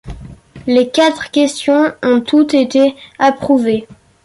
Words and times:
Les 0.65 0.89
quatre 0.89 1.29
questions 1.29 1.93
ont 2.01 2.21
toutes 2.21 2.55
été 2.55 2.95
approuvées. 3.19 3.87